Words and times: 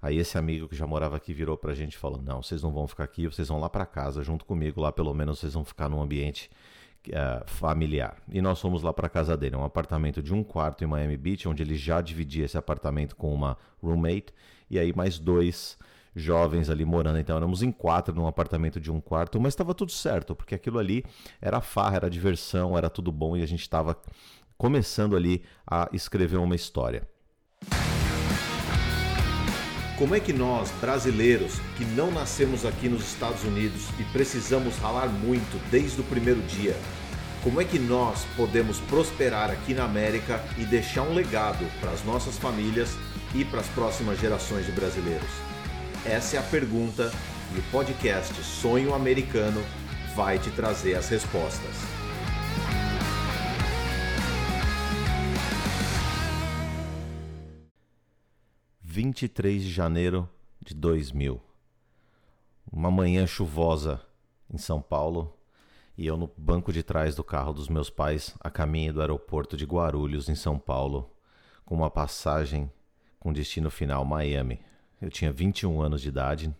Aí 0.00 0.18
esse 0.18 0.38
amigo 0.38 0.68
que 0.68 0.76
já 0.76 0.86
morava 0.86 1.16
aqui 1.16 1.34
virou 1.34 1.56
pra 1.56 1.74
gente 1.74 1.94
e 1.94 1.98
falou: 1.98 2.20
Não, 2.22 2.42
vocês 2.42 2.62
não 2.62 2.72
vão 2.72 2.86
ficar 2.86 3.04
aqui, 3.04 3.26
vocês 3.26 3.48
vão 3.48 3.58
lá 3.58 3.68
para 3.68 3.84
casa 3.84 4.22
junto 4.22 4.44
comigo, 4.44 4.80
lá 4.80 4.92
pelo 4.92 5.12
menos 5.12 5.40
vocês 5.40 5.54
vão 5.54 5.64
ficar 5.64 5.88
num 5.88 6.00
ambiente 6.00 6.50
uh, 7.08 7.44
familiar. 7.46 8.16
E 8.30 8.40
nós 8.40 8.60
fomos 8.60 8.82
lá 8.82 8.92
para 8.92 9.08
casa 9.08 9.36
dele, 9.36 9.56
um 9.56 9.64
apartamento 9.64 10.22
de 10.22 10.32
um 10.32 10.44
quarto 10.44 10.84
em 10.84 10.86
Miami 10.86 11.16
Beach, 11.16 11.48
onde 11.48 11.62
ele 11.62 11.74
já 11.74 12.00
dividia 12.00 12.44
esse 12.44 12.56
apartamento 12.56 13.16
com 13.16 13.32
uma 13.34 13.56
roommate, 13.82 14.32
e 14.70 14.78
aí 14.78 14.92
mais 14.94 15.18
dois 15.18 15.76
jovens 16.14 16.70
ali 16.70 16.84
morando. 16.84 17.18
Então 17.18 17.36
éramos 17.36 17.62
em 17.62 17.72
quatro 17.72 18.14
num 18.14 18.26
apartamento 18.26 18.80
de 18.80 18.90
um 18.90 19.00
quarto, 19.00 19.40
mas 19.40 19.52
estava 19.52 19.74
tudo 19.74 19.92
certo, 19.92 20.34
porque 20.34 20.54
aquilo 20.54 20.78
ali 20.78 21.04
era 21.40 21.60
farra, 21.60 21.96
era 21.96 22.10
diversão, 22.10 22.76
era 22.76 22.90
tudo 22.90 23.10
bom 23.10 23.36
e 23.36 23.42
a 23.42 23.46
gente 23.46 23.62
estava 23.62 23.96
começando 24.56 25.16
ali 25.16 25.42
a 25.66 25.88
escrever 25.92 26.38
uma 26.38 26.56
história. 26.56 27.08
Como 29.98 30.14
é 30.14 30.20
que 30.20 30.32
nós, 30.32 30.70
brasileiros, 30.80 31.54
que 31.76 31.84
não 31.84 32.12
nascemos 32.12 32.64
aqui 32.64 32.88
nos 32.88 33.02
Estados 33.02 33.42
Unidos 33.42 33.82
e 33.98 34.04
precisamos 34.04 34.76
ralar 34.76 35.08
muito 35.08 35.60
desde 35.72 36.00
o 36.00 36.04
primeiro 36.04 36.40
dia, 36.42 36.76
como 37.42 37.60
é 37.60 37.64
que 37.64 37.80
nós 37.80 38.24
podemos 38.36 38.78
prosperar 38.78 39.50
aqui 39.50 39.74
na 39.74 39.82
América 39.84 40.40
e 40.56 40.64
deixar 40.64 41.02
um 41.02 41.14
legado 41.14 41.66
para 41.80 41.90
as 41.90 42.04
nossas 42.04 42.38
famílias 42.38 42.96
e 43.34 43.44
para 43.44 43.58
as 43.58 43.66
próximas 43.66 44.20
gerações 44.20 44.66
de 44.66 44.72
brasileiros? 44.72 45.30
Essa 46.04 46.36
é 46.36 46.38
a 46.38 46.44
pergunta 46.44 47.12
e 47.56 47.58
o 47.58 47.62
podcast 47.72 48.32
Sonho 48.44 48.94
Americano 48.94 49.60
vai 50.14 50.38
te 50.38 50.50
trazer 50.50 50.94
as 50.94 51.08
respostas. 51.08 51.74
23 59.00 59.62
de 59.62 59.70
janeiro 59.70 60.28
de 60.60 60.74
2000. 60.74 61.40
Uma 62.68 62.90
manhã 62.90 63.28
chuvosa 63.28 64.02
em 64.52 64.58
São 64.58 64.82
Paulo 64.82 65.38
e 65.96 66.04
eu 66.04 66.16
no 66.16 66.28
banco 66.36 66.72
de 66.72 66.82
trás 66.82 67.14
do 67.14 67.22
carro 67.22 67.52
dos 67.52 67.68
meus 67.68 67.88
pais 67.88 68.34
a 68.40 68.50
caminho 68.50 68.92
do 68.92 69.00
aeroporto 69.00 69.56
de 69.56 69.64
Guarulhos, 69.64 70.28
em 70.28 70.34
São 70.34 70.58
Paulo, 70.58 71.14
com 71.64 71.76
uma 71.76 71.88
passagem 71.88 72.68
com 73.20 73.32
destino 73.32 73.70
final 73.70 74.04
Miami. 74.04 74.58
Eu 75.00 75.10
tinha 75.10 75.30
21 75.30 75.80
anos 75.80 76.02
de 76.02 76.08
idade 76.08 76.52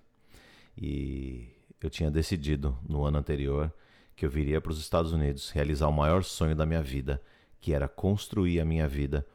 e 0.76 1.48
eu 1.80 1.90
tinha 1.90 2.08
decidido 2.08 2.78
no 2.88 3.02
ano 3.02 3.18
anterior 3.18 3.74
que 4.14 4.24
eu 4.24 4.30
viria 4.30 4.60
para 4.60 4.70
os 4.70 4.78
Estados 4.78 5.10
Unidos 5.12 5.50
realizar 5.50 5.88
o 5.88 5.92
maior 5.92 6.22
sonho 6.22 6.54
da 6.54 6.64
minha 6.64 6.84
vida, 6.84 7.20
que 7.60 7.74
era 7.74 7.88
construir 7.88 8.60
a 8.60 8.64
minha 8.64 8.86
vida 8.86 9.26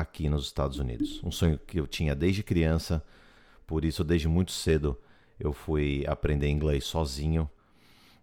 aqui 0.00 0.28
nos 0.28 0.44
Estados 0.44 0.78
Unidos. 0.78 1.20
Um 1.22 1.30
sonho 1.30 1.58
que 1.58 1.78
eu 1.78 1.86
tinha 1.86 2.14
desde 2.14 2.42
criança, 2.42 3.04
por 3.66 3.84
isso 3.84 4.02
desde 4.02 4.28
muito 4.28 4.52
cedo 4.52 4.98
eu 5.38 5.52
fui 5.52 6.04
aprender 6.06 6.48
inglês 6.48 6.84
sozinho. 6.84 7.48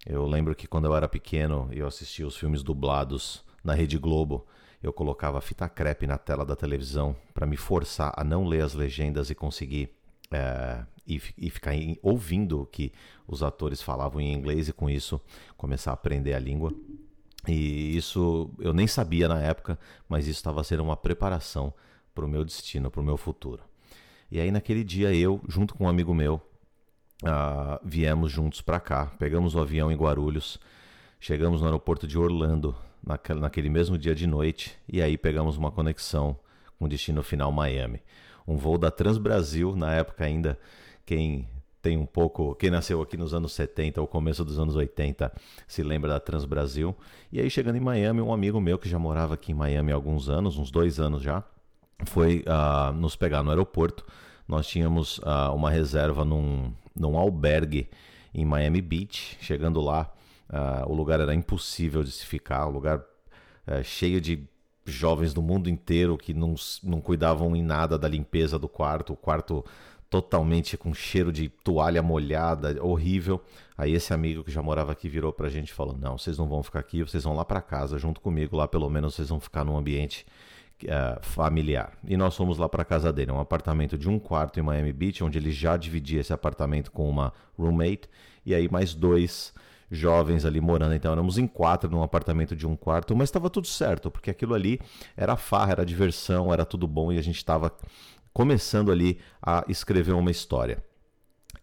Eu 0.06 0.26
lembro 0.26 0.56
que 0.56 0.68
quando 0.68 0.86
eu 0.86 0.96
era 0.96 1.08
pequeno 1.08 1.70
eu 1.72 1.88
assistia 1.88 2.28
os 2.28 2.38
filmes 2.38 2.64
dublados 2.64 3.44
na 3.64 3.74
Rede 3.74 3.98
Globo. 3.98 4.46
Eu 4.82 4.94
colocava 4.94 5.42
fita 5.42 5.68
crepe 5.68 6.06
na 6.06 6.18
tela 6.18 6.46
da 6.46 6.56
televisão 6.56 7.16
para 7.34 7.48
me 7.48 7.58
forçar 7.58 8.14
a 8.16 8.24
não 8.24 8.46
ler 8.46 8.62
as 8.62 8.74
legendas 8.74 9.30
e 9.30 9.36
conseguir 9.36 9.90
é, 10.32 10.84
e, 11.08 11.22
e, 11.38 11.50
ficar 11.50 11.74
em, 11.74 11.98
ouvindo 12.02 12.62
o 12.62 12.66
que 12.66 12.92
os 13.28 13.42
atores 13.42 13.82
falavam 13.82 14.22
em 14.22 14.34
inglês 14.34 14.68
e 14.68 14.74
com 14.74 14.90
isso 14.90 15.20
começar 15.56 15.92
a 15.92 15.94
aprender 15.94 16.34
a 16.34 16.40
língua. 16.40 16.74
E 17.48 17.96
isso 17.96 18.50
eu 18.60 18.74
nem 18.74 18.88
sabia 18.88 19.28
na 19.28 19.42
época, 19.42 19.80
mas 20.08 20.28
isso 20.28 20.40
estava 20.40 20.64
sendo 20.64 20.84
uma 20.84 20.98
preparação 20.98 21.74
para 22.14 22.26
o 22.26 22.28
meu 22.28 22.44
destino, 22.44 22.92
para 22.92 23.02
o 23.02 23.04
meu 23.04 23.16
futuro. 23.16 23.64
E 24.30 24.40
aí 24.40 24.52
naquele 24.52 24.84
dia 24.84 25.14
eu, 25.14 25.42
junto 25.48 25.74
com 25.74 25.86
um 25.86 25.90
amigo 25.90 26.14
meu, 26.14 26.42
uh, 27.24 27.80
viemos 27.84 28.32
juntos 28.32 28.62
para 28.62 28.80
cá, 28.80 29.06
pegamos 29.18 29.56
o 29.56 29.60
avião 29.60 29.92
em 29.92 29.96
Guarulhos, 29.96 30.60
chegamos 31.20 31.62
no 31.62 31.68
aeroporto 31.68 32.06
de 32.06 32.18
Orlando 32.18 32.76
naquele, 33.02 33.40
naquele 33.40 33.70
mesmo 33.70 33.98
dia 33.98 34.14
de 34.14 34.28
noite 34.28 34.78
e 34.88 35.02
aí 35.02 35.18
pegamos 35.18 35.56
uma 35.58 35.72
conexão 35.72 36.38
com 36.78 36.88
destino 36.88 37.24
final 37.24 37.52
Miami. 37.52 38.02
Um 38.46 38.58
voo 38.58 38.78
da 38.78 38.92
Transbrasil, 38.92 39.76
na 39.76 39.94
época 39.94 40.26
ainda, 40.26 40.60
quem 41.06 41.48
tem 41.82 41.98
um 41.98 42.06
pouco. 42.06 42.56
Quem 42.56 42.70
nasceu 42.70 43.02
aqui 43.02 43.18
nos 43.18 43.34
anos 43.34 43.54
70 43.54 44.02
ou 44.02 44.08
começo 44.08 44.44
dos 44.44 44.60
anos 44.60 44.76
80 44.76 45.32
se 45.68 45.84
lembra 45.84 46.10
da 46.10 46.20
Transbrasil. 46.20 46.96
E 47.32 47.40
aí, 47.40 47.50
chegando 47.50 47.78
em 47.78 47.82
Miami, 47.82 48.22
um 48.22 48.34
amigo 48.34 48.60
meu 48.60 48.78
que 48.78 48.90
já 48.90 49.00
morava 49.00 49.34
aqui 49.34 49.52
em 49.52 49.56
Miami 49.56 49.92
há 49.92 49.96
alguns 49.96 50.30
anos, 50.30 50.58
uns 50.58 50.72
dois 50.72 51.00
anos 51.00 51.22
já, 51.22 51.44
foi 52.06 52.44
uh, 52.48 52.94
nos 52.94 53.16
pegar 53.16 53.44
no 53.44 53.50
aeroporto. 53.50 54.06
Nós 54.48 54.68
tínhamos 54.68 55.18
uh, 55.20 55.54
uma 55.54 55.70
reserva 55.70 56.24
num, 56.24 56.72
num 56.96 57.18
albergue 57.18 57.90
em 58.34 58.46
Miami 58.46 58.82
Beach. 58.82 59.38
Chegando 59.42 59.82
lá, 59.82 60.12
uh, 60.50 60.92
o 60.92 60.96
lugar 60.96 61.20
era 61.20 61.34
impossível 61.34 62.04
de 62.04 62.12
se 62.12 62.26
ficar, 62.26 62.68
um 62.68 62.72
lugar 62.72 63.04
eh, 63.68 63.84
cheio 63.84 64.22
de 64.22 64.48
jovens 64.86 65.34
do 65.34 65.42
mundo 65.42 65.70
inteiro 65.70 66.18
que 66.18 66.34
não, 66.34 66.56
não 66.82 67.02
cuidavam 67.02 67.54
em 67.54 67.62
nada 67.62 67.98
da 67.98 68.08
limpeza 68.08 68.58
do 68.58 68.70
quarto. 68.70 69.12
O 69.12 69.18
quarto 69.18 69.66
totalmente 70.10 70.78
com 70.78 70.94
cheiro 70.94 71.32
de 71.32 71.50
toalha 71.50 72.02
molhada, 72.02 72.84
horrível. 72.84 73.42
Aí 73.78 73.94
esse 73.94 74.14
amigo 74.14 74.44
que 74.44 74.52
já 74.52 74.62
morava 74.62 74.92
aqui 74.92 75.10
virou 75.10 75.34
pra 75.34 75.50
gente 75.50 75.70
e 75.70 75.74
falou: 75.74 75.98
Não, 75.98 76.18
vocês 76.18 76.38
não 76.38 76.48
vão 76.48 76.64
ficar 76.64 76.80
aqui, 76.80 77.04
vocês 77.04 77.24
vão 77.24 77.36
lá 77.36 77.46
para 77.46 77.62
casa 77.62 77.98
junto 77.98 78.22
comigo, 78.22 78.56
lá 78.56 78.68
pelo 78.68 78.90
menos 78.90 79.16
vocês 79.16 79.30
vão 79.30 79.40
ficar 79.40 79.64
num 79.64 79.78
ambiente 79.78 80.26
uh, 80.84 81.22
familiar. 81.22 81.94
E 82.08 82.16
nós 82.16 82.36
fomos 82.36 82.58
lá 82.58 82.70
para 82.70 82.86
casa 82.86 83.12
dele, 83.12 83.32
um 83.32 83.40
apartamento 83.40 83.98
de 83.98 84.10
um 84.10 84.18
quarto 84.18 84.60
em 84.60 84.64
Miami 84.64 84.94
Beach, 84.94 85.24
onde 85.24 85.38
ele 85.38 85.52
já 85.52 85.78
dividia 85.78 86.22
esse 86.22 86.34
apartamento 86.34 86.92
com 86.92 87.10
uma 87.10 87.34
roommate, 87.58 88.10
e 88.46 88.56
aí 88.56 88.70
mais 88.70 88.94
dois 88.94 89.54
jovens 89.90 90.46
ali 90.46 90.60
morando. 90.60 90.94
Então 90.94 91.12
éramos 91.12 91.38
em 91.38 91.48
quatro 91.48 91.90
num 91.90 92.04
apartamento 92.04 92.56
de 92.56 92.68
um 92.68 92.76
quarto, 92.76 93.16
mas 93.16 93.30
estava 93.30 93.50
tudo 93.50 93.68
certo, 93.68 94.12
porque 94.12 94.30
aquilo 94.30 94.54
ali 94.54 94.80
era 95.16 95.36
farra, 95.36 95.74
era 95.74 95.86
diversão, 95.86 96.54
era 96.54 96.66
tudo 96.66 96.88
bom 96.88 97.12
e 97.12 97.18
a 97.18 97.22
gente 97.22 97.38
estava 97.38 97.72
começando 98.38 98.92
ali 98.92 99.18
a 99.42 99.66
escrever 99.68 100.12
uma 100.12 100.30
história. 100.30 100.78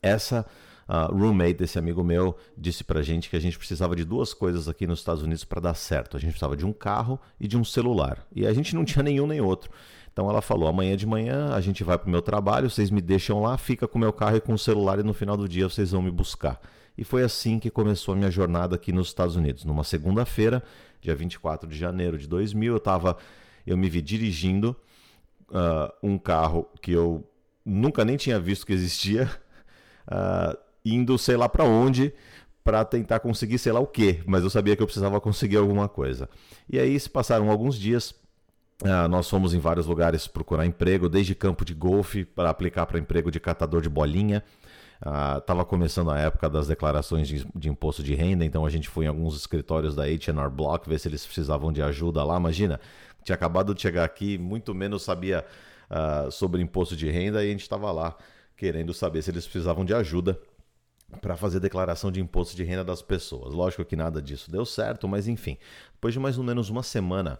Essa 0.02 0.44
uh, 0.88 1.16
roommate 1.16 1.54
desse 1.54 1.78
amigo 1.78 2.02
meu 2.02 2.36
disse 2.58 2.82
pra 2.82 3.00
gente 3.00 3.30
que 3.30 3.36
a 3.36 3.38
gente 3.38 3.56
precisava 3.56 3.94
de 3.94 4.04
duas 4.04 4.34
coisas 4.34 4.68
aqui 4.68 4.84
nos 4.84 4.98
Estados 4.98 5.22
Unidos 5.22 5.44
para 5.44 5.60
dar 5.60 5.74
certo. 5.74 6.16
A 6.16 6.20
gente 6.20 6.30
precisava 6.30 6.56
de 6.56 6.66
um 6.66 6.72
carro 6.72 7.20
e 7.38 7.46
de 7.46 7.56
um 7.56 7.62
celular. 7.62 8.26
E 8.34 8.44
a 8.44 8.52
gente 8.52 8.74
não 8.74 8.82
tinha 8.84 9.04
nenhum 9.04 9.24
nem 9.24 9.40
outro. 9.40 9.70
Então 10.12 10.28
ela 10.28 10.42
falou: 10.42 10.66
amanhã 10.66 10.96
de 10.96 11.06
manhã 11.06 11.54
a 11.54 11.60
gente 11.60 11.84
vai 11.84 11.96
pro 11.96 12.10
meu 12.10 12.20
trabalho, 12.20 12.68
vocês 12.68 12.90
me 12.90 13.00
deixam 13.00 13.40
lá, 13.40 13.56
fica 13.56 13.86
com 13.86 13.96
o 13.96 14.00
meu 14.00 14.12
carro 14.12 14.36
e 14.38 14.40
com 14.40 14.54
o 14.54 14.58
celular 14.58 14.98
e 14.98 15.04
no 15.04 15.14
final 15.14 15.36
do 15.36 15.48
dia 15.48 15.68
vocês 15.68 15.92
vão 15.92 16.02
me 16.02 16.10
buscar. 16.10 16.60
E 16.98 17.04
foi 17.04 17.22
assim 17.22 17.60
que 17.60 17.70
começou 17.70 18.14
a 18.14 18.16
minha 18.16 18.32
jornada 18.32 18.74
aqui 18.74 18.90
nos 18.90 19.06
Estados 19.06 19.36
Unidos. 19.36 19.64
Numa 19.64 19.84
segunda-feira, 19.84 20.60
dia 21.00 21.14
24 21.14 21.68
de 21.68 21.78
janeiro 21.78 22.18
de 22.18 22.26
2000, 22.26 22.72
eu 22.72 22.80
tava 22.80 23.16
eu 23.64 23.76
me 23.76 23.88
vi 23.88 24.02
dirigindo 24.02 24.76
uh, 25.54 25.92
um 26.02 26.18
carro 26.18 26.68
que 26.82 26.92
eu 26.92 27.24
nunca 27.64 28.04
nem 28.04 28.16
tinha 28.16 28.38
visto 28.38 28.66
que 28.66 28.72
existia, 28.72 29.30
uh, 30.08 30.58
indo 30.84 31.16
sei 31.16 31.36
lá 31.36 31.48
para 31.48 31.64
onde 31.64 32.12
para 32.62 32.84
tentar 32.84 33.20
conseguir 33.20 33.58
sei 33.58 33.72
lá 33.72 33.80
o 33.80 33.86
que, 33.86 34.22
mas 34.26 34.42
eu 34.42 34.48
sabia 34.48 34.74
que 34.74 34.82
eu 34.82 34.86
precisava 34.86 35.20
conseguir 35.20 35.58
alguma 35.58 35.88
coisa. 35.88 36.28
E 36.68 36.78
aí 36.78 36.98
se 36.98 37.10
passaram 37.10 37.50
alguns 37.50 37.78
dias, 37.78 38.10
uh, 38.82 39.06
nós 39.08 39.28
fomos 39.28 39.52
em 39.52 39.58
vários 39.58 39.86
lugares 39.86 40.26
procurar 40.26 40.64
emprego, 40.64 41.08
desde 41.08 41.34
campo 41.34 41.64
de 41.64 41.74
golfe 41.74 42.24
para 42.24 42.48
aplicar 42.48 42.86
para 42.86 42.98
emprego 42.98 43.30
de 43.30 43.38
catador 43.38 43.82
de 43.82 43.88
bolinha. 43.88 44.42
Estava 45.38 45.62
uh, 45.62 45.66
começando 45.66 46.10
a 46.10 46.18
época 46.18 46.48
das 46.48 46.66
declarações 46.66 47.28
de, 47.28 47.46
de, 47.54 47.68
imposto 47.68 48.02
de 48.02 48.14
renda, 48.14 48.44
então 48.44 48.64
a 48.64 48.70
gente 48.70 48.88
foi 48.88 49.04
em 49.04 49.08
alguns 49.08 49.36
escritórios 49.36 49.94
da 49.94 50.04
H&R 50.04 50.48
Block 50.50 50.88
ver 50.88 50.98
se 50.98 51.08
eles 51.08 51.26
precisavam 51.26 51.72
de 51.72 51.82
ajuda 51.82 52.24
lá. 52.24 52.36
Imagina, 52.36 52.80
tinha 53.22 53.34
acabado 53.34 53.74
de 53.74 53.82
chegar 53.82 54.04
aqui, 54.04 54.38
muito 54.38 54.74
menos 54.74 55.02
sabia 55.02 55.44
uh, 55.90 56.30
sobre 56.30 56.62
imposto 56.62 56.96
de 56.96 57.10
renda 57.10 57.44
e 57.44 57.48
a 57.48 57.50
gente 57.50 57.62
estava 57.62 57.90
lá 57.90 58.16
querendo 58.56 58.94
saber 58.94 59.22
se 59.22 59.30
eles 59.30 59.44
precisavam 59.44 59.84
de 59.84 59.92
ajuda 59.92 60.38
para 61.20 61.36
fazer 61.36 61.60
declaração 61.60 62.10
de 62.10 62.20
imposto 62.20 62.56
de 62.56 62.64
renda 62.64 62.84
das 62.84 63.02
pessoas. 63.02 63.52
Lógico 63.52 63.84
que 63.84 63.96
nada 63.96 64.22
disso 64.22 64.50
deu 64.50 64.64
certo, 64.64 65.06
mas 65.08 65.28
enfim, 65.28 65.56
depois 65.92 66.14
de 66.14 66.20
mais 66.20 66.38
ou 66.38 66.44
menos 66.44 66.70
uma 66.70 66.82
semana, 66.82 67.38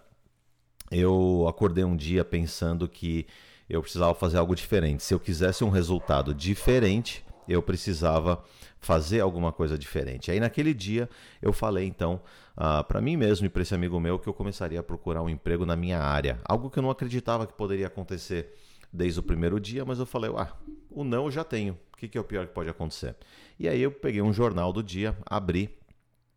eu 0.90 1.46
acordei 1.49 1.84
um 1.84 1.96
dia 1.96 2.25
pensando 2.25 2.88
que 2.88 3.26
eu 3.69 3.81
precisava 3.81 4.14
fazer 4.14 4.38
algo 4.38 4.55
diferente. 4.55 5.02
Se 5.02 5.14
eu 5.14 5.20
quisesse 5.20 5.64
um 5.64 5.70
resultado 5.70 6.34
diferente, 6.34 7.25
eu 7.49 7.62
precisava 7.62 8.43
fazer 8.81 9.20
alguma 9.20 9.52
coisa 9.52 9.79
diferente. 9.79 10.31
Aí 10.31 10.38
naquele 10.38 10.75
dia 10.75 11.08
eu 11.41 11.52
falei 11.52 11.87
então 11.87 12.14
uh, 12.14 12.20
ah, 12.56 12.85
para 12.85 13.00
mim 13.00 13.17
mesmo 13.17 13.46
e 13.46 13.49
para 13.49 13.62
esse 13.62 13.75
amigo 13.75 13.99
meu 13.99 14.19
que 14.19 14.29
eu 14.29 14.35
começaria 14.35 14.81
a 14.81 14.82
procurar 14.82 15.23
um 15.23 15.29
emprego 15.29 15.64
na 15.64 15.75
minha 15.75 15.99
área, 15.99 16.41
algo 16.44 16.70
que 16.70 16.79
eu 16.79 16.82
não 16.82 16.91
acreditava 16.91 17.46
que 17.46 17.55
poderia 17.55 17.87
acontecer 17.87 18.52
desde 18.93 19.19
o 19.19 19.23
primeiro 19.23 19.58
dia, 19.58 19.85
mas 19.85 19.99
eu 19.99 20.06
falei, 20.06 20.31
ah, 20.37 20.52
o 20.91 21.02
não 21.02 21.25
eu 21.25 21.31
já 21.31 21.43
tenho, 21.43 21.76
o 21.93 21.96
que, 21.96 22.06
que 22.06 22.17
é 22.17 22.20
o 22.20 22.25
pior 22.25 22.46
que 22.46 22.55
pode 22.55 22.70
acontecer? 22.70 23.17
E 23.58 23.69
aí 23.69 23.82
eu 23.82 23.90
peguei 23.90 24.23
um 24.23 24.32
jornal 24.32 24.73
do 24.73 24.82
dia, 24.82 25.17
abri 25.26 25.76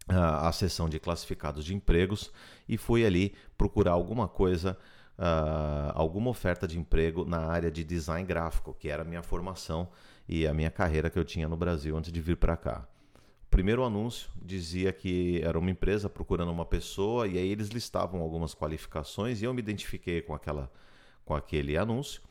uh, 0.10 0.46
a 0.46 0.52
seção 0.52 0.90
de 0.90 1.00
classificados 1.00 1.64
de 1.64 1.76
empregos 1.76 2.32
e 2.68 2.78
fui 2.78 3.06
ali 3.06 3.36
procurar 3.58 3.92
alguma 3.92 4.28
coisa 4.28 4.78
uh, 5.18 5.92
alguma 5.94 6.30
oferta 6.30 6.68
de 6.68 6.78
emprego 6.78 7.26
na 7.26 7.40
área 7.40 7.72
de 7.72 7.84
design 7.84 8.26
gráfico, 8.26 8.74
que 8.74 8.90
era 8.90 9.02
a 9.02 9.06
minha 9.06 9.24
formação 9.24 9.90
e 10.28 10.48
a 10.48 10.54
minha 10.54 10.70
carreira 10.72 11.10
que 11.10 11.18
eu 11.18 11.26
tinha 11.26 11.48
no 11.48 11.58
Brasil 11.58 11.96
antes 11.98 12.12
de 12.12 12.22
vir 12.22 12.38
para 12.38 12.56
cá. 12.56 12.88
O 13.46 13.50
primeiro 13.50 13.84
anúncio 13.84 14.30
dizia 14.42 14.92
que 14.92 15.42
era 15.44 15.58
uma 15.58 15.72
empresa 15.72 16.10
procurando 16.10 16.52
uma 16.52 16.66
pessoa 16.66 17.28
e 17.28 17.38
aí 17.38 17.50
eles 17.50 17.70
listavam 17.70 18.22
algumas 18.22 18.54
qualificações 18.54 19.42
e 19.42 19.46
eu 19.46 19.54
me 19.54 19.60
identifiquei 19.60 20.22
com 20.22 20.34
aquela 20.34 20.72
com 21.24 21.36
aquele 21.36 21.78
anúncio 21.78 22.22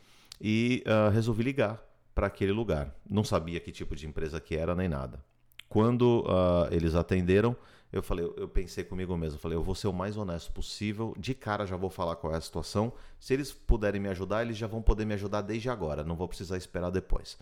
e 0.41 0.83
uh, 0.87 1.11
resolvi 1.11 1.43
ligar 1.43 1.79
para 2.15 2.27
aquele 2.27 2.51
lugar. 2.51 2.95
Não 3.07 3.23
sabia 3.23 3.59
que 3.59 3.71
tipo 3.71 3.95
de 3.95 4.07
empresa 4.07 4.39
que 4.39 4.55
era 4.55 4.75
nem 4.75 4.87
nada. 4.87 5.23
Quando 5.69 6.21
uh, 6.21 6.73
eles 6.73 6.95
atenderam, 6.95 7.55
eu 7.91 8.03
falei, 8.03 8.25
eu 8.35 8.47
pensei 8.49 8.83
comigo 8.83 9.15
mesmo, 9.17 9.39
falei, 9.39 9.57
eu 9.57 9.63
vou 9.63 9.73
ser 9.73 9.87
o 9.87 9.93
mais 9.93 10.17
honesto 10.17 10.51
possível. 10.51 11.13
De 11.17 11.33
cara 11.33 11.65
já 11.65 11.77
vou 11.77 11.89
falar 11.89 12.15
qual 12.17 12.33
é 12.33 12.37
a 12.37 12.41
situação. 12.41 12.91
Se 13.19 13.33
eles 13.33 13.53
puderem 13.53 14.01
me 14.01 14.09
ajudar, 14.09 14.43
eles 14.43 14.57
já 14.57 14.67
vão 14.67 14.81
poder 14.81 15.05
me 15.05 15.13
ajudar 15.13 15.41
desde 15.41 15.69
agora. 15.69 16.03
Não 16.03 16.15
vou 16.15 16.27
precisar 16.27 16.57
esperar 16.57 16.89
depois. 16.89 17.37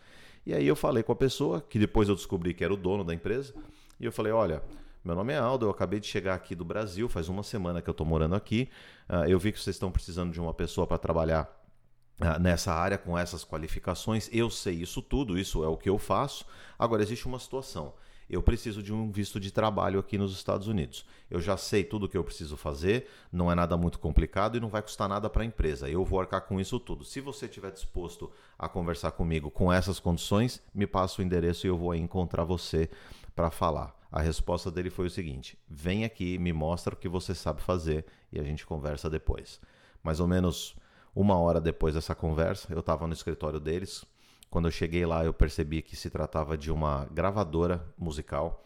E 0.45 0.53
aí 0.53 0.67
eu 0.67 0.75
falei 0.75 1.01
com 1.01 1.11
a 1.11 1.15
pessoa, 1.15 1.61
que 1.61 1.79
depois 1.79 2.07
eu 2.07 2.15
descobri 2.15 2.53
que 2.53 2.63
era 2.63 2.73
o 2.73 2.77
dono 2.77 3.03
da 3.03 3.13
empresa, 3.13 3.55
e 3.99 4.05
eu 4.05 4.11
falei, 4.11 4.31
olha, 4.31 4.61
meu 5.03 5.15
nome 5.15 5.33
é 5.33 5.37
Aldo, 5.37 5.65
eu 5.65 5.71
acabei 5.71 5.99
de 5.99 6.05
chegar 6.05 6.35
aqui 6.35 6.53
do 6.53 6.63
Brasil, 6.63 7.09
faz 7.09 7.27
uma 7.27 7.41
semana 7.41 7.81
que 7.81 7.89
eu 7.89 7.93
estou 7.93 8.05
morando 8.05 8.35
aqui. 8.35 8.69
Uh, 9.09 9.27
eu 9.27 9.39
vi 9.39 9.51
que 9.51 9.59
vocês 9.59 9.75
estão 9.75 9.91
precisando 9.91 10.31
de 10.31 10.39
uma 10.39 10.53
pessoa 10.53 10.85
para 10.85 10.99
trabalhar 10.99 11.49
uh, 12.21 12.39
nessa 12.39 12.71
área 12.71 12.97
com 12.99 13.17
essas 13.17 13.43
qualificações. 13.43 14.29
Eu 14.31 14.51
sei 14.51 14.75
isso 14.75 15.01
tudo, 15.01 15.39
isso 15.39 15.63
é 15.63 15.67
o 15.67 15.77
que 15.77 15.89
eu 15.89 15.97
faço. 15.97 16.45
Agora 16.77 17.01
existe 17.01 17.25
uma 17.25 17.39
situação 17.39 17.93
eu 18.29 18.41
preciso 18.41 18.81
de 18.81 18.93
um 18.93 19.11
visto 19.11 19.39
de 19.39 19.51
trabalho 19.51 19.99
aqui 19.99 20.17
nos 20.17 20.33
Estados 20.33 20.67
Unidos. 20.67 21.05
Eu 21.29 21.39
já 21.39 21.57
sei 21.57 21.83
tudo 21.83 22.05
o 22.05 22.09
que 22.09 22.17
eu 22.17 22.23
preciso 22.23 22.57
fazer, 22.57 23.07
não 23.31 23.51
é 23.51 23.55
nada 23.55 23.77
muito 23.77 23.99
complicado 23.99 24.57
e 24.57 24.59
não 24.59 24.69
vai 24.69 24.81
custar 24.81 25.07
nada 25.07 25.29
para 25.29 25.43
a 25.43 25.45
empresa. 25.45 25.89
Eu 25.89 26.03
vou 26.03 26.19
arcar 26.19 26.41
com 26.41 26.59
isso 26.59 26.79
tudo. 26.79 27.03
Se 27.03 27.21
você 27.21 27.45
estiver 27.45 27.71
disposto 27.71 28.31
a 28.57 28.67
conversar 28.67 29.11
comigo 29.11 29.51
com 29.51 29.71
essas 29.71 29.99
condições, 29.99 30.61
me 30.73 30.87
passa 30.87 31.21
o 31.21 31.25
endereço 31.25 31.67
e 31.67 31.69
eu 31.69 31.77
vou 31.77 31.91
aí 31.91 31.99
encontrar 31.99 32.43
você 32.43 32.89
para 33.35 33.51
falar. 33.51 33.95
A 34.11 34.21
resposta 34.21 34.71
dele 34.71 34.89
foi 34.89 35.07
o 35.07 35.09
seguinte: 35.09 35.57
vem 35.69 36.05
aqui, 36.05 36.37
me 36.37 36.53
mostra 36.53 36.93
o 36.93 36.97
que 36.97 37.09
você 37.09 37.35
sabe 37.35 37.61
fazer 37.61 38.05
e 38.31 38.39
a 38.39 38.43
gente 38.43 38.65
conversa 38.65 39.09
depois. 39.09 39.59
Mais 40.01 40.19
ou 40.19 40.27
menos 40.27 40.75
uma 41.13 41.37
hora 41.37 41.61
depois 41.61 41.93
dessa 41.93 42.13
conversa, 42.13 42.73
eu 42.73 42.79
estava 42.79 43.07
no 43.07 43.13
escritório 43.13 43.59
deles, 43.59 44.05
quando 44.55 44.69
eu 44.69 44.71
cheguei 44.71 45.05
lá, 45.05 45.25
eu 45.25 45.33
percebi 45.33 45.81
que 45.81 45.97
se 45.97 46.09
tratava 46.09 46.57
de 46.57 46.71
uma 46.71 47.09
gravadora 47.11 47.85
musical. 47.97 48.65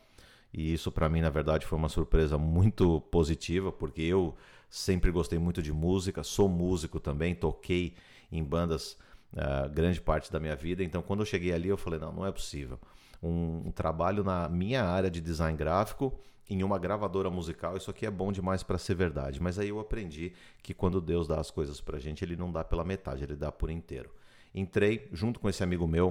E 0.54 0.72
isso 0.72 0.92
para 0.92 1.10
mim, 1.10 1.20
na 1.20 1.32
verdade, 1.32 1.66
foi 1.66 1.80
uma 1.80 1.90
surpresa 1.90 2.38
muito 2.38 3.02
positiva, 3.10 3.72
porque 3.72 4.04
eu 4.04 4.38
sempre 4.70 5.10
gostei 5.10 5.40
muito 5.40 5.64
de 5.64 5.74
música, 5.74 6.22
sou 6.22 6.48
músico 6.48 7.00
também, 7.00 7.34
toquei 7.34 7.96
em 8.32 8.44
bandas 8.44 9.00
uh, 9.34 9.68
grande 9.74 10.00
parte 10.00 10.32
da 10.32 10.40
minha 10.40 10.56
vida. 10.56 10.84
Então, 10.84 11.02
quando 11.02 11.22
eu 11.22 11.26
cheguei 11.26 11.52
ali, 11.52 11.70
eu 11.70 11.78
falei: 11.78 12.00
não, 12.00 12.14
não 12.14 12.24
é 12.24 12.32
possível. 12.32 12.80
Um, 13.20 13.64
um 13.66 13.72
trabalho 13.72 14.24
na 14.24 14.48
minha 14.48 14.84
área 14.84 15.10
de 15.10 15.20
design 15.20 15.58
gráfico 15.58 16.14
em 16.48 16.62
uma 16.62 16.78
gravadora 16.78 17.32
musical, 17.32 17.76
isso 17.76 17.90
aqui 17.90 18.06
é 18.06 18.12
bom 18.12 18.32
demais 18.32 18.62
para 18.62 18.78
ser 18.78 18.94
verdade. 18.94 19.42
Mas 19.42 19.58
aí 19.58 19.70
eu 19.70 19.80
aprendi 19.80 20.34
que 20.62 20.72
quando 20.72 21.02
Deus 21.02 21.28
dá 21.28 21.40
as 21.40 21.50
coisas 21.50 21.82
para 21.82 21.98
gente, 21.98 22.24
ele 22.24 22.36
não 22.36 22.52
dá 22.52 22.64
pela 22.64 22.84
metade, 22.84 23.24
ele 23.24 23.36
dá 23.36 23.52
por 23.52 23.72
inteiro. 23.72 24.12
Entrei 24.54 25.08
junto 25.12 25.40
com 25.40 25.50
esse 25.50 25.64
amigo 25.64 25.88
meu 25.88 26.10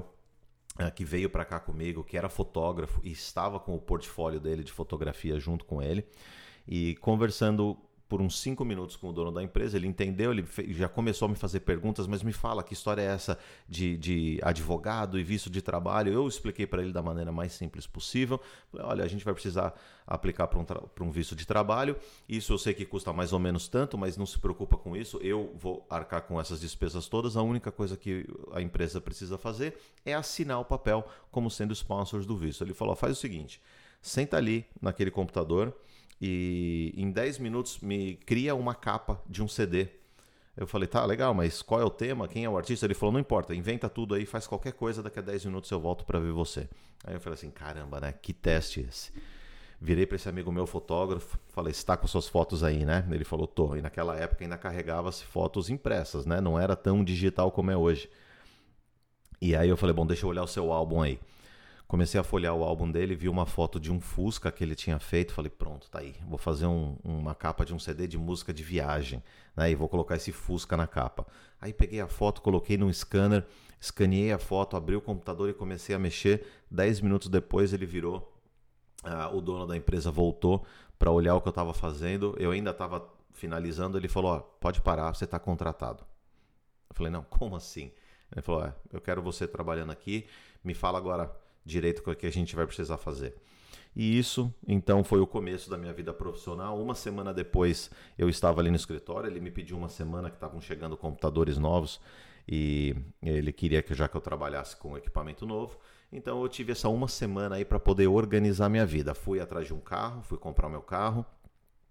uh, 0.78 0.92
que 0.94 1.04
veio 1.04 1.28
para 1.30 1.44
cá 1.44 1.58
comigo, 1.58 2.04
que 2.04 2.16
era 2.16 2.28
fotógrafo 2.28 3.00
e 3.02 3.10
estava 3.10 3.58
com 3.58 3.74
o 3.74 3.80
portfólio 3.80 4.40
dele 4.40 4.62
de 4.62 4.72
fotografia 4.72 5.38
junto 5.38 5.64
com 5.64 5.82
ele. 5.82 6.06
E 6.66 6.96
conversando 6.96 7.76
por 8.08 8.22
uns 8.22 8.40
cinco 8.40 8.64
minutos 8.64 8.96
com 8.96 9.10
o 9.10 9.12
dono 9.12 9.30
da 9.30 9.42
empresa, 9.42 9.76
ele 9.76 9.86
entendeu, 9.86 10.32
ele 10.32 10.46
já 10.72 10.88
começou 10.88 11.26
a 11.26 11.28
me 11.28 11.34
fazer 11.36 11.60
perguntas, 11.60 12.06
mas 12.06 12.22
me 12.22 12.32
fala 12.32 12.62
que 12.62 12.72
história 12.72 13.02
é 13.02 13.04
essa 13.04 13.38
de, 13.68 13.98
de 13.98 14.40
advogado 14.42 15.18
e 15.18 15.22
visto 15.22 15.50
de 15.50 15.60
trabalho. 15.60 16.12
Eu 16.12 16.26
expliquei 16.26 16.66
para 16.66 16.82
ele 16.82 16.92
da 16.92 17.02
maneira 17.02 17.30
mais 17.30 17.52
simples 17.52 17.86
possível. 17.86 18.40
Falei, 18.72 18.86
olha, 18.86 19.04
a 19.04 19.08
gente 19.08 19.24
vai 19.24 19.34
precisar 19.34 19.74
aplicar 20.06 20.46
para 20.46 20.58
um, 20.58 21.08
um 21.08 21.10
visto 21.10 21.36
de 21.36 21.46
trabalho. 21.46 21.96
Isso 22.26 22.52
eu 22.52 22.58
sei 22.58 22.72
que 22.72 22.86
custa 22.86 23.12
mais 23.12 23.34
ou 23.34 23.38
menos 23.38 23.68
tanto, 23.68 23.98
mas 23.98 24.16
não 24.16 24.24
se 24.24 24.38
preocupa 24.38 24.78
com 24.78 24.96
isso. 24.96 25.18
Eu 25.18 25.54
vou 25.58 25.86
arcar 25.90 26.22
com 26.22 26.40
essas 26.40 26.60
despesas 26.60 27.08
todas. 27.08 27.36
A 27.36 27.42
única 27.42 27.70
coisa 27.70 27.94
que 27.94 28.26
a 28.52 28.62
empresa 28.62 29.02
precisa 29.02 29.36
fazer 29.36 29.76
é 30.04 30.14
assinar 30.14 30.58
o 30.58 30.64
papel 30.64 31.06
como 31.30 31.50
sendo 31.50 31.74
sponsors 31.74 32.24
do 32.24 32.36
visto. 32.36 32.64
Ele 32.64 32.72
falou, 32.72 32.96
faz 32.96 33.12
o 33.12 33.20
seguinte, 33.20 33.60
senta 34.00 34.38
ali 34.38 34.64
naquele 34.80 35.10
computador 35.10 35.74
e 36.20 36.92
em 36.96 37.10
10 37.10 37.38
minutos 37.38 37.78
me 37.80 38.16
cria 38.26 38.54
uma 38.54 38.74
capa 38.74 39.20
de 39.28 39.42
um 39.42 39.48
CD. 39.48 39.88
Eu 40.56 40.66
falei, 40.66 40.88
tá, 40.88 41.04
legal, 41.04 41.32
mas 41.32 41.62
qual 41.62 41.80
é 41.80 41.84
o 41.84 41.90
tema? 41.90 42.26
Quem 42.26 42.44
é 42.44 42.50
o 42.50 42.56
artista? 42.56 42.84
Ele 42.84 42.94
falou, 42.94 43.12
não 43.12 43.20
importa, 43.20 43.54
inventa 43.54 43.88
tudo 43.88 44.14
aí, 44.14 44.26
faz 44.26 44.44
qualquer 44.44 44.72
coisa, 44.72 45.02
daqui 45.02 45.20
a 45.20 45.22
10 45.22 45.44
minutos 45.44 45.70
eu 45.70 45.78
volto 45.78 46.04
para 46.04 46.18
ver 46.18 46.32
você. 46.32 46.68
Aí 47.04 47.14
eu 47.14 47.20
falei 47.20 47.34
assim, 47.34 47.50
caramba, 47.50 48.00
né? 48.00 48.12
Que 48.12 48.32
teste 48.32 48.80
esse. 48.80 49.12
Virei 49.80 50.04
para 50.04 50.16
esse 50.16 50.28
amigo 50.28 50.50
meu 50.50 50.66
fotógrafo, 50.66 51.38
falei, 51.50 51.70
está 51.70 51.96
com 51.96 52.08
suas 52.08 52.26
fotos 52.26 52.64
aí, 52.64 52.84
né? 52.84 53.06
Ele 53.12 53.24
falou, 53.24 53.46
tô. 53.46 53.76
E 53.76 53.82
naquela 53.82 54.16
época 54.16 54.44
ainda 54.44 54.58
carregava-se 54.58 55.24
fotos 55.24 55.70
impressas, 55.70 56.26
né? 56.26 56.40
Não 56.40 56.58
era 56.58 56.74
tão 56.74 57.04
digital 57.04 57.52
como 57.52 57.70
é 57.70 57.76
hoje. 57.76 58.10
E 59.40 59.54
aí 59.54 59.68
eu 59.68 59.76
falei, 59.76 59.94
bom, 59.94 60.04
deixa 60.04 60.26
eu 60.26 60.30
olhar 60.30 60.42
o 60.42 60.48
seu 60.48 60.72
álbum 60.72 61.00
aí. 61.00 61.20
Comecei 61.88 62.20
a 62.20 62.22
folhear 62.22 62.54
o 62.54 62.62
álbum 62.62 62.90
dele, 62.90 63.14
vi 63.14 63.30
uma 63.30 63.46
foto 63.46 63.80
de 63.80 63.90
um 63.90 63.98
Fusca 63.98 64.52
que 64.52 64.62
ele 64.62 64.74
tinha 64.74 64.98
feito. 64.98 65.32
Falei, 65.32 65.48
pronto, 65.48 65.88
tá 65.90 66.00
aí. 66.00 66.14
Vou 66.28 66.36
fazer 66.36 66.66
um, 66.66 66.98
uma 67.02 67.34
capa 67.34 67.64
de 67.64 67.72
um 67.72 67.78
CD 67.78 68.06
de 68.06 68.18
música 68.18 68.52
de 68.52 68.62
viagem. 68.62 69.22
Né? 69.56 69.70
E 69.70 69.74
vou 69.74 69.88
colocar 69.88 70.16
esse 70.16 70.30
Fusca 70.30 70.76
na 70.76 70.86
capa. 70.86 71.26
Aí 71.58 71.72
peguei 71.72 71.98
a 72.02 72.06
foto, 72.06 72.42
coloquei 72.42 72.76
num 72.76 72.92
scanner, 72.92 73.46
escaneei 73.80 74.30
a 74.32 74.38
foto, 74.38 74.76
abri 74.76 74.96
o 74.96 75.00
computador 75.00 75.48
e 75.48 75.54
comecei 75.54 75.94
a 75.94 75.98
mexer. 75.98 76.46
Dez 76.70 77.00
minutos 77.00 77.30
depois 77.30 77.72
ele 77.72 77.86
virou. 77.86 78.38
Uh, 79.02 79.34
o 79.34 79.40
dono 79.40 79.66
da 79.66 79.74
empresa 79.74 80.10
voltou 80.10 80.66
para 80.98 81.10
olhar 81.10 81.36
o 81.36 81.40
que 81.40 81.48
eu 81.48 81.52
estava 81.52 81.72
fazendo. 81.72 82.36
Eu 82.38 82.50
ainda 82.50 82.70
estava 82.70 83.08
finalizando. 83.32 83.96
Ele 83.96 84.08
falou: 84.08 84.40
pode 84.60 84.82
parar, 84.82 85.14
você 85.14 85.24
está 85.24 85.38
contratado. 85.38 86.04
Eu 86.90 86.94
falei: 86.94 87.10
não, 87.10 87.22
como 87.22 87.56
assim? 87.56 87.90
Ele 88.30 88.42
falou: 88.42 88.66
é, 88.66 88.74
eu 88.92 89.00
quero 89.00 89.22
você 89.22 89.48
trabalhando 89.48 89.90
aqui. 89.90 90.26
Me 90.62 90.74
fala 90.74 90.98
agora 90.98 91.34
direito 91.68 92.02
com 92.02 92.10
o 92.10 92.16
que 92.16 92.26
a 92.26 92.32
gente 92.32 92.56
vai 92.56 92.66
precisar 92.66 92.96
fazer. 92.96 93.34
E 93.94 94.18
isso, 94.18 94.52
então, 94.66 95.02
foi 95.02 95.20
o 95.20 95.26
começo 95.26 95.68
da 95.68 95.76
minha 95.76 95.92
vida 95.92 96.12
profissional. 96.12 96.80
Uma 96.80 96.94
semana 96.94 97.34
depois, 97.34 97.90
eu 98.16 98.28
estava 98.28 98.60
ali 98.60 98.70
no 98.70 98.76
escritório. 98.76 99.28
Ele 99.28 99.40
me 99.40 99.50
pediu 99.50 99.76
uma 99.76 99.88
semana 99.88 100.30
que 100.30 100.36
estavam 100.36 100.60
chegando 100.60 100.96
computadores 100.96 101.58
novos 101.58 102.00
e 102.46 102.94
ele 103.22 103.52
queria 103.52 103.82
que 103.82 103.92
já 103.94 104.08
que 104.08 104.16
eu 104.16 104.20
trabalhasse 104.20 104.76
com 104.76 104.96
equipamento 104.96 105.44
novo. 105.44 105.78
Então, 106.12 106.40
eu 106.40 106.48
tive 106.48 106.72
essa 106.72 106.88
uma 106.88 107.08
semana 107.08 107.56
aí 107.56 107.64
para 107.64 107.78
poder 107.78 108.06
organizar 108.06 108.68
minha 108.68 108.86
vida. 108.86 109.14
Fui 109.14 109.40
atrás 109.40 109.66
de 109.66 109.74
um 109.74 109.80
carro, 109.80 110.22
fui 110.22 110.38
comprar 110.38 110.68
meu 110.68 110.80
carro. 110.80 111.26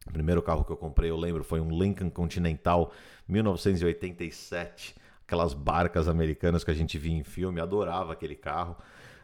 O 0.07 0.13
primeiro 0.13 0.41
carro 0.41 0.63
que 0.63 0.71
eu 0.71 0.77
comprei, 0.77 1.09
eu 1.09 1.17
lembro, 1.17 1.43
foi 1.43 1.59
um 1.59 1.69
Lincoln 1.69 2.09
Continental 2.09 2.91
1987. 3.27 4.95
Aquelas 5.25 5.53
barcas 5.53 6.07
americanas 6.07 6.63
que 6.63 6.71
a 6.71 6.73
gente 6.73 6.97
via 6.97 7.17
em 7.17 7.23
filme, 7.23 7.59
adorava 7.59 8.13
aquele 8.13 8.35
carro. 8.35 8.77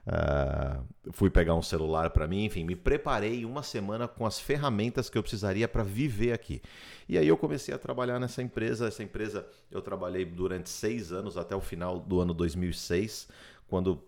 Uh, 0.05 0.83
fui 1.13 1.29
pegar 1.29 1.55
um 1.55 1.61
celular 1.61 2.09
para 2.09 2.27
mim, 2.27 2.43
enfim, 2.43 2.65
me 2.65 2.75
preparei 2.75 3.45
uma 3.45 3.63
semana 3.63 4.05
com 4.05 4.25
as 4.25 4.37
ferramentas 4.37 5.09
que 5.09 5.17
eu 5.17 5.23
precisaria 5.23 5.67
para 5.67 5.81
viver 5.81 6.33
aqui. 6.33 6.61
E 7.07 7.17
aí 7.17 7.27
eu 7.27 7.37
comecei 7.37 7.73
a 7.73 7.77
trabalhar 7.77 8.19
nessa 8.19 8.41
empresa. 8.41 8.87
Essa 8.87 9.03
empresa 9.03 9.47
eu 9.71 9.81
trabalhei 9.81 10.25
durante 10.25 10.69
seis 10.69 11.11
anos, 11.11 11.37
até 11.37 11.55
o 11.55 11.61
final 11.61 11.99
do 11.99 12.19
ano 12.19 12.33
2006, 12.33 13.29
quando 13.67 14.03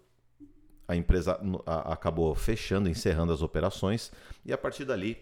a 0.87 0.95
empresa 0.95 1.39
acabou 1.65 2.35
fechando, 2.35 2.89
encerrando 2.89 3.31
as 3.31 3.41
operações. 3.41 4.11
E 4.45 4.51
a 4.51 4.57
partir 4.57 4.85
dali 4.85 5.17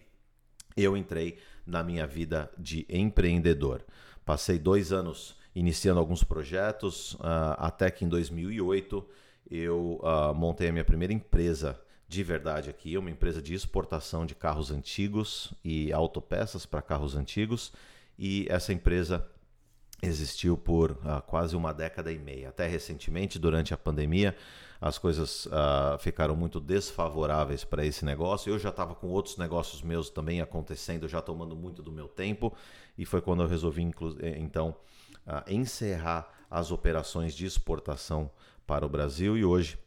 eu 0.75 0.97
entrei 0.97 1.37
na 1.65 1.83
minha 1.83 2.07
vida 2.07 2.51
de 2.57 2.85
empreendedor. 2.89 3.85
Passei 4.25 4.57
dois 4.57 4.91
anos 4.91 5.35
iniciando 5.55 5.99
alguns 5.99 6.23
projetos, 6.23 7.13
uh, 7.15 7.55
até 7.57 7.91
que 7.91 8.03
em 8.03 8.09
2008 8.09 9.07
eu 9.49 9.99
uh, 10.01 10.33
montei 10.33 10.69
a 10.69 10.71
minha 10.71 10.85
primeira 10.85 11.13
empresa 11.13 11.79
de 12.07 12.23
verdade 12.23 12.69
aqui, 12.69 12.97
uma 12.97 13.09
empresa 13.09 13.41
de 13.41 13.53
exportação 13.53 14.25
de 14.25 14.35
carros 14.35 14.69
antigos 14.69 15.53
e 15.63 15.91
autopeças 15.91 16.65
para 16.65 16.81
carros 16.81 17.15
antigos. 17.15 17.73
E 18.19 18.45
essa 18.49 18.71
empresa 18.71 19.27
existiu 20.01 20.57
por 20.57 20.91
uh, 20.91 21.21
quase 21.25 21.55
uma 21.55 21.73
década 21.73 22.11
e 22.11 22.19
meia. 22.19 22.49
Até 22.49 22.67
recentemente, 22.67 23.39
durante 23.39 23.73
a 23.73 23.77
pandemia, 23.77 24.35
as 24.79 24.97
coisas 24.97 25.45
uh, 25.45 25.97
ficaram 25.99 26.35
muito 26.35 26.59
desfavoráveis 26.59 27.63
para 27.63 27.85
esse 27.85 28.03
negócio. 28.03 28.51
Eu 28.51 28.59
já 28.59 28.69
estava 28.69 28.93
com 28.93 29.07
outros 29.07 29.37
negócios 29.37 29.81
meus 29.81 30.09
também 30.09 30.41
acontecendo, 30.41 31.07
já 31.07 31.21
tomando 31.21 31.55
muito 31.55 31.81
do 31.81 31.91
meu 31.91 32.07
tempo, 32.07 32.53
e 32.97 33.05
foi 33.05 33.21
quando 33.21 33.43
eu 33.43 33.47
resolvi, 33.47 33.89
eh, 34.21 34.35
então, 34.37 34.75
uh, 35.25 35.51
encerrar 35.51 36.29
as 36.51 36.69
operações 36.69 37.33
de 37.33 37.45
exportação 37.45 38.29
para 38.65 38.85
o 38.85 38.89
Brasil 38.89 39.37
e 39.37 39.45
hoje 39.45 39.77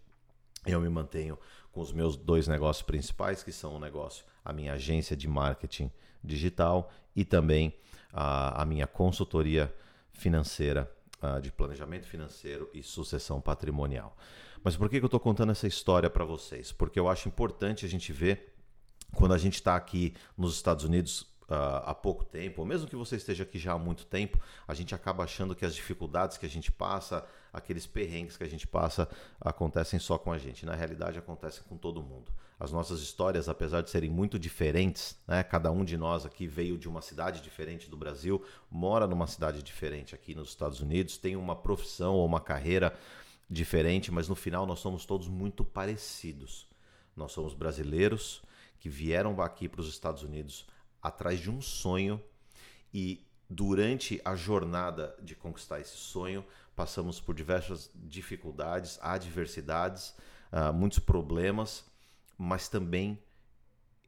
eu 0.65 0.81
me 0.81 0.89
mantenho 0.89 1.39
com 1.73 1.81
os 1.81 1.93
meus 1.93 2.17
dois 2.17 2.49
negócios 2.49 2.83
principais, 2.83 3.43
que 3.43 3.53
são 3.53 3.75
o 3.75 3.81
negócio, 3.81 4.25
a 4.45 4.53
minha 4.53 4.73
agência 4.73 5.17
de 5.17 5.29
marketing 5.29 5.91
digital 6.23 6.91
e 7.15 7.25
também 7.25 7.75
a, 8.13 8.63
a 8.63 8.65
minha 8.65 8.87
consultoria 8.87 9.73
financeira, 10.13 10.91
uh, 11.23 11.41
de 11.41 11.53
planejamento 11.53 12.07
financeiro 12.07 12.71
e 12.73 12.83
sucessão 12.83 13.41
patrimonial. 13.41 14.17
Mas 14.65 14.77
por 14.77 14.89
que, 14.89 14.99
que 14.99 15.05
eu 15.05 15.07
estou 15.07 15.21
contando 15.21 15.53
essa 15.53 15.67
história 15.67 16.11
para 16.11 16.25
vocês? 16.25 16.73
Porque 16.73 16.99
eu 16.99 17.09
acho 17.09 17.29
importante 17.29 17.85
a 17.85 17.89
gente 17.89 18.13
ver 18.13 18.55
quando 19.15 19.35
a 19.35 19.39
gente 19.39 19.55
está 19.55 19.77
aqui 19.77 20.15
nos 20.37 20.55
Estados 20.55 20.85
Unidos 20.85 21.27
Uh, 21.49 21.79
há 21.85 21.95
pouco 21.95 22.25
tempo, 22.25 22.61
ou 22.61 22.67
mesmo 22.67 22.89
que 22.89 22.97
você 22.97 23.15
esteja 23.15 23.45
aqui 23.45 23.57
já 23.57 23.73
há 23.73 23.79
muito 23.79 24.05
tempo, 24.05 24.37
a 24.67 24.75
gente 24.75 24.97
acaba 24.97 25.23
achando 25.23 25.55
que 25.55 25.65
as 25.65 25.77
dificuldades 25.77 26.37
que 26.37 26.45
a 26.45 26.49
gente 26.49 26.73
passa, 26.73 27.25
aqueles 27.53 27.87
perrengues 27.87 28.37
que 28.37 28.43
a 28.43 28.49
gente 28.49 28.67
passa, 28.67 29.09
acontecem 29.41 30.01
só 30.01 30.19
com 30.19 30.33
a 30.33 30.39
gente. 30.39 30.67
Na 30.67 30.75
realidade, 30.75 31.21
acontecem 31.21 31.63
com 31.69 31.77
todo 31.77 32.03
mundo. 32.03 32.33
As 32.59 32.73
nossas 32.73 33.01
histórias, 33.01 33.49
apesar 33.49 33.83
de 33.83 33.91
serem 33.91 34.11
muito 34.11 34.39
diferentes, 34.41 35.17
né, 35.29 35.45
cada 35.45 35.71
um 35.71 35.85
de 35.85 35.97
nós 35.97 36.27
aqui 36.27 36.49
veio 36.49 36.77
de 36.77 36.89
uma 36.89 37.01
cidade 37.01 37.41
diferente 37.41 37.89
do 37.89 37.97
Brasil, 37.97 38.43
mora 38.69 39.07
numa 39.07 39.27
cidade 39.27 39.63
diferente 39.63 40.15
aqui 40.15 40.35
nos 40.35 40.49
Estados 40.49 40.81
Unidos, 40.81 41.17
tem 41.17 41.37
uma 41.37 41.55
profissão 41.55 42.15
ou 42.15 42.27
uma 42.27 42.41
carreira 42.41 42.93
diferente, 43.49 44.11
mas 44.11 44.27
no 44.27 44.35
final 44.35 44.67
nós 44.67 44.81
somos 44.81 45.07
todos 45.07 45.29
muito 45.29 45.65
parecidos. 45.65 46.67
Nós 47.15 47.33
somos 47.33 47.55
brasileiros 47.55 48.43
que 48.81 48.89
vieram 48.89 49.41
aqui 49.41 49.69
para 49.69 49.81
os 49.81 49.89
Estados 49.89 50.23
Unidos 50.23 50.67
atrás 51.07 51.41
de 51.41 51.51
um 51.51 51.61
sonho 51.61 52.23
e 52.93 53.25
durante 53.49 54.21
a 54.25 54.35
jornada 54.35 55.17
de 55.23 55.35
conquistar 55.35 55.81
esse 55.81 55.97
sonho, 55.97 56.45
passamos 56.75 57.21
por 57.21 57.35
diversas 57.35 57.91
dificuldades, 57.95 58.99
adversidades, 59.01 60.15
uh, 60.53 60.73
muitos 60.73 60.99
problemas, 60.99 61.85
mas 62.37 62.69
também 62.69 63.19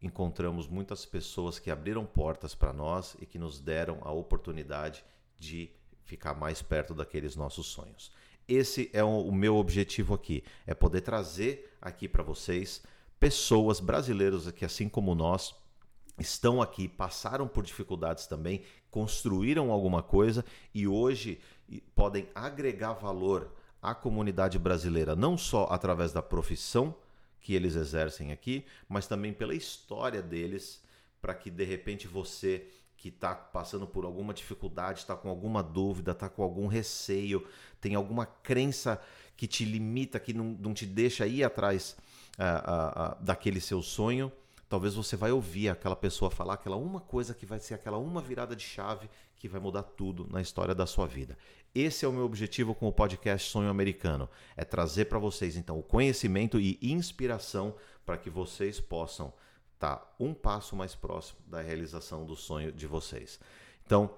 encontramos 0.03 0.67
muitas 0.67 1.05
pessoas 1.07 1.59
que 1.59 1.71
abriram 1.71 2.05
portas 2.05 2.55
para 2.55 2.73
nós 2.73 3.17
e 3.21 3.27
que 3.27 3.39
nos 3.39 3.61
deram 3.61 3.99
a 4.03 4.11
oportunidade 4.11 5.05
de 5.39 5.71
ficar 6.05 6.35
mais 6.35 6.63
perto 6.63 6.95
daqueles 6.95 7.37
nossos 7.37 7.67
sonhos. 7.67 8.11
Esse 8.47 8.91
é 8.93 9.05
o 9.05 9.31
meu 9.31 9.57
objetivo 9.57 10.15
aqui, 10.15 10.43
é 10.67 10.75
poder 10.75 11.03
trazer 11.03 11.77
aqui 11.81 12.09
para 12.09 12.23
vocês 12.23 12.83
pessoas 13.21 13.81
brasileiros 13.81 14.51
que 14.53 14.65
assim 14.65 14.89
como 14.89 15.15
nós 15.15 15.55
estão 16.19 16.61
aqui, 16.61 16.89
passaram 16.89 17.47
por 17.47 17.65
dificuldades 17.65 18.27
também, 18.27 18.63
construíram 18.91 19.71
alguma 19.71 20.03
coisa 20.03 20.45
e 20.75 20.87
hoje 20.87 21.41
podem 21.95 22.29
agregar 22.35 22.95
valor 22.95 23.53
à 23.81 23.95
comunidade 23.95 24.59
brasileira, 24.59 25.15
não 25.15 25.37
só 25.37 25.69
através 25.71 26.13
da 26.13 26.23
profissão 26.23 26.95
que 27.41 27.55
eles 27.55 27.77
exercem 27.77 28.33
aqui, 28.33 28.65
mas 28.89 29.07
também 29.07 29.33
pela 29.33 29.55
história 29.55 30.21
deles, 30.21 30.83
para 31.21 31.35
que 31.35 31.51
de 31.51 31.65
repente 31.65 32.07
você 32.07 32.67
que 32.97 33.09
está 33.09 33.33
passando 33.33 33.87
por 33.87 34.05
alguma 34.05 34.35
dificuldade, 34.35 34.99
está 34.99 35.15
com 35.15 35.29
alguma 35.29 35.63
dúvida, 35.63 36.11
está 36.11 36.29
com 36.29 36.43
algum 36.43 36.67
receio, 36.67 37.47
tem 37.81 37.95
alguma 37.95 38.27
crença 38.27 39.01
que 39.37 39.47
te 39.47 39.65
limita, 39.65 40.19
que 40.19 40.35
não, 40.35 40.45
não 40.45 40.75
te 40.75 40.85
deixa 40.85 41.25
ir 41.25 41.45
atrás 41.45 41.97
uh, 42.37 42.43
uh, 42.43 43.13
uh, 43.13 43.25
daquele 43.25 43.61
seu 43.61 43.81
sonho, 43.83 44.33
talvez 44.69 44.95
você 44.95 45.17
vai 45.17 45.33
ouvir 45.33 45.69
aquela 45.69 45.97
pessoa 45.97 46.31
falar 46.31 46.55
aquela 46.55 46.77
uma 46.77 47.01
coisa 47.01 47.35
que 47.35 47.47
vai 47.47 47.59
ser 47.59 47.75
aquela 47.75 47.99
uma 47.99 48.21
virada 48.21 48.55
de 48.55 48.63
chave 48.63 49.09
que 49.37 49.49
vai 49.49 49.61
mudar 49.61 49.83
tudo 49.83 50.27
na 50.31 50.41
história 50.41 50.75
da 50.75 50.87
sua 50.87 51.07
vida. 51.07 51.37
Esse 51.75 52.05
é 52.05 52.09
o 52.09 52.13
meu 52.13 52.25
objetivo 52.25 52.75
com 52.75 52.89
o 52.89 52.93
podcast 52.93 53.51
Sonho 53.51 53.71
Americano, 53.71 54.29
é 54.57 54.65
trazer 54.65 55.07
para 55.07 55.19
vocês 55.19 55.57
então 55.57 55.79
o 55.79 55.83
conhecimento 55.83 56.59
e 56.61 56.79
inspiração 56.83 57.75
para 58.05 58.19
que 58.19 58.29
vocês 58.29 58.81
possam 58.81 59.33
estar 59.75 59.97
tá 59.97 60.15
um 60.19 60.35
passo 60.35 60.75
mais 60.75 60.95
próximo 60.95 61.39
da 61.47 61.61
realização 61.61 62.25
do 62.25 62.35
sonho 62.35 62.73
de 62.73 62.87
vocês. 62.87 63.39
Então, 63.87 64.11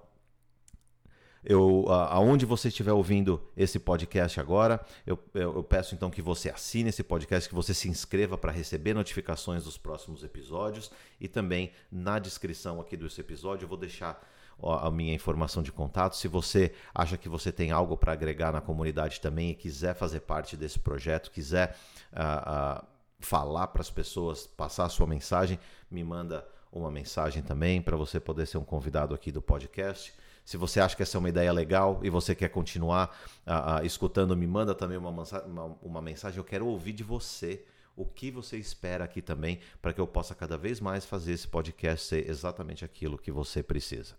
eu, 1.44 1.86
aonde 1.88 2.44
você 2.44 2.68
estiver 2.68 2.92
ouvindo 2.92 3.42
esse 3.56 3.78
podcast 3.78 4.38
agora, 4.38 4.80
eu, 5.06 5.18
eu, 5.32 5.64
peço 5.64 5.94
então 5.94 6.10
que 6.10 6.20
você 6.20 6.50
assine 6.50 6.90
esse 6.90 7.02
podcast, 7.02 7.48
que 7.48 7.54
você 7.54 7.72
se 7.72 7.88
inscreva 7.88 8.36
para 8.36 8.52
receber 8.52 8.92
notificações 8.92 9.64
dos 9.64 9.78
próximos 9.78 10.22
episódios 10.22 10.90
e 11.18 11.28
também 11.28 11.72
na 11.90 12.18
descrição 12.18 12.80
aqui 12.80 12.96
desse 12.96 13.20
episódio 13.20 13.64
eu 13.64 13.68
vou 13.68 13.78
deixar 13.78 14.22
a 14.62 14.90
minha 14.90 15.14
informação 15.14 15.62
de 15.62 15.72
contato. 15.72 16.16
Se 16.16 16.28
você 16.28 16.72
acha 16.94 17.16
que 17.16 17.28
você 17.28 17.50
tem 17.50 17.70
algo 17.70 17.96
para 17.96 18.12
agregar 18.12 18.52
na 18.52 18.60
comunidade 18.60 19.20
também 19.20 19.50
e 19.50 19.54
quiser 19.54 19.94
fazer 19.94 20.20
parte 20.20 20.56
desse 20.56 20.78
projeto, 20.78 21.30
quiser 21.30 21.76
uh, 22.12 22.82
uh, 22.82 22.86
falar 23.18 23.68
para 23.68 23.80
as 23.80 23.90
pessoas, 23.90 24.46
passar 24.46 24.84
a 24.84 24.88
sua 24.90 25.06
mensagem, 25.06 25.58
me 25.90 26.04
manda 26.04 26.46
uma 26.70 26.90
mensagem 26.90 27.42
também 27.42 27.80
para 27.80 27.96
você 27.96 28.20
poder 28.20 28.46
ser 28.46 28.58
um 28.58 28.64
convidado 28.64 29.14
aqui 29.14 29.32
do 29.32 29.42
podcast. 29.42 30.12
Se 30.44 30.56
você 30.56 30.80
acha 30.80 30.96
que 30.96 31.02
essa 31.02 31.16
é 31.16 31.20
uma 31.20 31.28
ideia 31.28 31.52
legal 31.52 32.00
e 32.02 32.10
você 32.10 32.34
quer 32.34 32.48
continuar 32.48 33.16
uh, 33.46 33.82
uh, 33.82 33.86
escutando, 33.86 34.36
me 34.36 34.46
manda 34.46 34.74
também 34.74 34.98
uma, 34.98 35.10
uma, 35.10 35.64
uma 35.82 36.02
mensagem. 36.02 36.38
Eu 36.38 36.44
quero 36.44 36.66
ouvir 36.66 36.92
de 36.92 37.04
você 37.04 37.64
o 37.96 38.04
que 38.04 38.30
você 38.30 38.56
espera 38.56 39.04
aqui 39.04 39.20
também, 39.20 39.60
para 39.80 39.92
que 39.92 40.00
eu 40.00 40.06
possa 40.06 40.34
cada 40.34 40.56
vez 40.56 40.80
mais 40.80 41.04
fazer 41.04 41.32
esse 41.32 41.46
podcast 41.46 42.06
ser 42.06 42.28
exatamente 42.28 42.84
aquilo 42.84 43.18
que 43.18 43.30
você 43.30 43.62
precisa. 43.62 44.14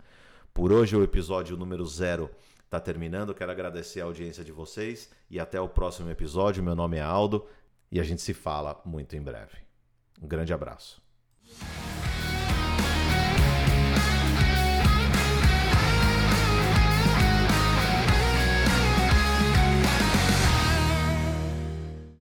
Por 0.53 0.71
hoje, 0.71 0.95
o 0.95 1.03
episódio 1.03 1.57
número 1.57 1.85
zero 1.85 2.29
está 2.65 2.79
terminando. 2.79 3.33
Quero 3.33 3.51
agradecer 3.51 4.01
a 4.01 4.05
audiência 4.05 4.43
de 4.43 4.51
vocês 4.51 5.09
e 5.29 5.39
até 5.39 5.59
o 5.59 5.67
próximo 5.67 6.09
episódio. 6.09 6.63
Meu 6.63 6.75
nome 6.75 6.97
é 6.97 7.01
Aldo 7.01 7.47
e 7.91 7.99
a 7.99 8.03
gente 8.03 8.21
se 8.21 8.33
fala 8.33 8.81
muito 8.85 9.15
em 9.15 9.21
breve. 9.21 9.57
Um 10.21 10.27
grande 10.27 10.53
abraço. 10.53 11.10